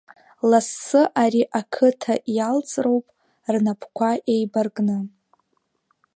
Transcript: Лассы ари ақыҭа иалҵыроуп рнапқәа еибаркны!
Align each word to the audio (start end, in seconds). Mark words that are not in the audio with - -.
Лассы 0.49 1.01
ари 1.21 1.41
ақыҭа 1.59 2.13
иалҵыроуп 2.35 3.05
рнапқәа 3.55 4.09
еибаркны! 4.33 4.97